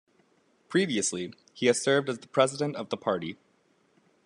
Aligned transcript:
Previously, 0.67 1.31
he 1.53 1.67
has 1.67 1.79
served 1.79 2.09
as 2.09 2.17
the 2.17 2.27
president 2.27 2.75
of 2.75 2.89
the 2.89 2.97
party. 2.97 3.37